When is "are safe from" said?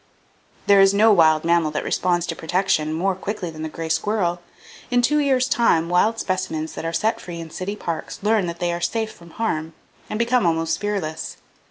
8.73-9.29